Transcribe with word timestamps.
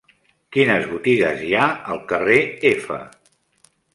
Quines 0.55 0.85
botigues 0.93 1.43
hi 1.49 1.51
ha 1.59 1.67
al 1.95 2.01
carrer 2.13 2.39
F? 2.73 3.01